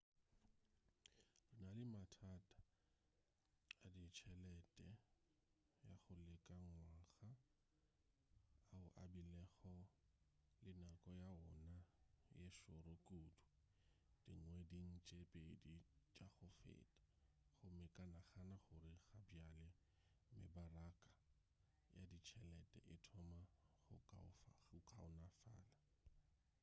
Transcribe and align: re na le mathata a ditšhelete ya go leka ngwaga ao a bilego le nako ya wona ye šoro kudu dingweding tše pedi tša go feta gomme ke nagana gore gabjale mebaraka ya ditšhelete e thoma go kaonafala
re 1.57 1.63
na 1.63 1.67
le 1.79 1.83
mathata 1.93 2.59
a 3.85 3.87
ditšhelete 3.97 4.87
ya 5.87 5.93
go 6.03 6.13
leka 6.27 6.53
ngwaga 6.67 7.27
ao 8.71 8.85
a 9.01 9.03
bilego 9.11 9.71
le 10.63 10.71
nako 10.83 11.09
ya 11.23 11.29
wona 11.41 11.73
ye 12.37 12.47
šoro 12.59 12.93
kudu 13.07 13.31
dingweding 14.23 14.91
tše 15.05 15.19
pedi 15.31 15.75
tša 16.13 16.25
go 16.37 16.47
feta 16.61 16.71
gomme 17.59 17.85
ke 17.91 18.03
nagana 18.15 18.21
gore 18.67 18.91
gabjale 19.07 19.67
mebaraka 20.35 21.11
ya 21.95 22.01
ditšhelete 22.11 22.79
e 22.95 22.95
thoma 23.05 23.39
go 24.69 24.77
kaonafala 24.89 25.71